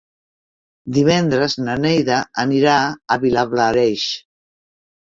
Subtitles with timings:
[0.95, 2.17] Divendres na Neida
[2.47, 2.79] anirà
[3.17, 4.13] a Vilablareix.